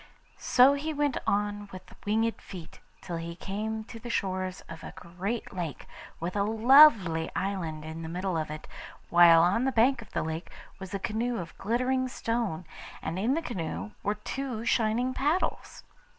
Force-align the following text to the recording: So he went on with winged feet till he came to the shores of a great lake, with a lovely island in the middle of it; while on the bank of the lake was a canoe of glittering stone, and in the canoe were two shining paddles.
So 0.39 0.73
he 0.73 0.95
went 0.95 1.19
on 1.27 1.69
with 1.71 1.93
winged 2.07 2.41
feet 2.41 2.79
till 3.01 3.17
he 3.17 3.35
came 3.35 3.83
to 3.83 3.99
the 3.99 4.09
shores 4.09 4.61
of 4.61 4.83
a 4.83 4.93
great 4.95 5.53
lake, 5.53 5.85
with 6.19 6.35
a 6.35 6.41
lovely 6.41 7.29
island 7.35 7.85
in 7.85 8.01
the 8.01 8.09
middle 8.09 8.35
of 8.35 8.49
it; 8.49 8.67
while 9.11 9.43
on 9.43 9.63
the 9.65 9.71
bank 9.71 10.01
of 10.01 10.09
the 10.13 10.23
lake 10.23 10.49
was 10.79 10.91
a 10.95 10.97
canoe 10.97 11.37
of 11.37 11.55
glittering 11.59 12.07
stone, 12.07 12.65
and 13.03 13.19
in 13.19 13.35
the 13.35 13.43
canoe 13.43 13.91
were 14.01 14.15
two 14.15 14.65
shining 14.65 15.13
paddles. 15.13 15.83